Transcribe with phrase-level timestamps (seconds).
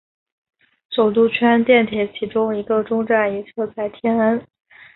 [0.89, 4.43] 首都圈电铁其中一个终站也设在天安。